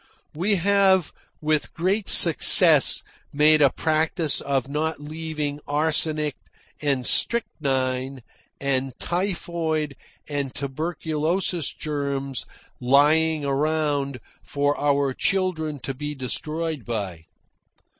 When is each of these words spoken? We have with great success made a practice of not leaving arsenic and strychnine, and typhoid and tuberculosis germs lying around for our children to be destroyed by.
We 0.33 0.55
have 0.55 1.13
with 1.41 1.75
great 1.75 2.09
success 2.09 3.03
made 3.31 3.61
a 3.61 3.69
practice 3.69 4.41
of 4.41 4.67
not 4.67 4.99
leaving 4.99 5.59
arsenic 5.67 6.33
and 6.81 7.05
strychnine, 7.05 8.23
and 8.59 8.97
typhoid 8.97 9.95
and 10.27 10.55
tuberculosis 10.55 11.71
germs 11.71 12.47
lying 12.79 13.45
around 13.45 14.19
for 14.41 14.75
our 14.81 15.13
children 15.13 15.77
to 15.81 15.93
be 15.93 16.15
destroyed 16.15 16.83
by. 16.83 17.25